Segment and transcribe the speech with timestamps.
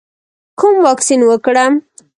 [0.59, 1.73] کوم واکسین وکړم؟